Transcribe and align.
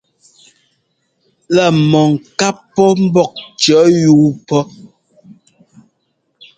La 1.55 1.65
mɔ 1.91 2.01
ŋká 2.13 2.49
pɔ 2.73 2.85
mbɔ́k 3.05 3.31
cʉ̈ 3.61 3.81
yuu 4.01 4.27
pɔ. 4.47 4.59